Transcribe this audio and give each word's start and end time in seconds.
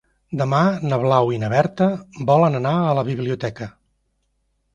Demà 0.39 0.61
na 0.91 0.97
Blau 1.03 1.29
i 1.35 1.37
na 1.43 1.49
Berta 1.53 1.89
volen 2.31 2.61
anar 2.61 2.73
a 2.89 2.97
la 3.01 3.05
biblioteca. 3.11 3.71